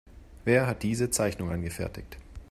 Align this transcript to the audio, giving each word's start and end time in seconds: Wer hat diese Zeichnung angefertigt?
Wer 0.45 0.65
hat 0.65 0.81
diese 0.81 1.11
Zeichnung 1.11 1.51
angefertigt? 1.51 2.17